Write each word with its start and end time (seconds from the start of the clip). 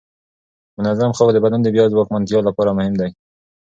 منظم 0.77 1.11
خوب 1.15 1.29
د 1.33 1.37
بدن 1.45 1.59
د 1.63 1.67
بیا 1.75 1.85
ځواکمنتیا 1.93 2.39
لپاره 2.47 2.75
مهم 2.77 2.93
دی. 3.01 3.09